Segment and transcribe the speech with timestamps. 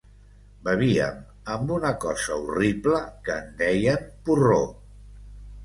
[0.67, 1.19] Bevíem
[1.57, 4.61] amb una cosa horrible que en deien «porró».